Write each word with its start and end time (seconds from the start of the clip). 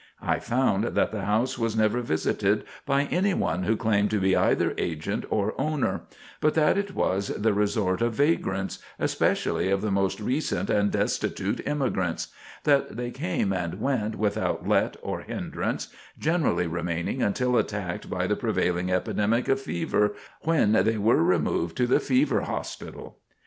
I 0.23 0.39
found 0.39 0.83
that 0.83 1.11
the 1.11 1.25
house 1.25 1.59
was 1.59 1.75
never 1.75 2.01
visited 2.01 2.63
by 2.87 3.03
anyone 3.11 3.65
who 3.65 3.77
claimed 3.77 4.09
to 4.09 4.19
be 4.19 4.35
either 4.35 4.73
agent 4.79 5.25
or 5.29 5.53
owner; 5.61 6.01
but 6.39 6.55
that 6.55 6.75
it 6.75 6.95
was 6.95 7.27
the 7.27 7.53
resort 7.53 8.01
of 8.01 8.13
vagrants, 8.15 8.79
especially 8.97 9.69
of 9.69 9.83
the 9.83 9.91
most 9.91 10.19
recent 10.19 10.71
and 10.71 10.89
destitute 10.89 11.61
immigrants; 11.67 12.29
that 12.63 12.97
they 12.97 13.11
came 13.11 13.53
and 13.53 13.79
went 13.79 14.15
without 14.15 14.67
let 14.67 14.97
or 15.03 15.19
hindrance, 15.21 15.89
generally 16.17 16.65
remaining 16.65 17.21
until 17.21 17.55
attacked 17.55 18.09
by 18.09 18.25
the 18.25 18.35
prevailing 18.35 18.91
epidemic 18.91 19.47
of 19.47 19.61
fever, 19.61 20.15
when 20.41 20.71
they 20.71 20.97
were 20.97 21.23
removed 21.23 21.77
to 21.77 21.85
the 21.85 21.99
fever 21.99 22.41
hospital. 22.41 23.19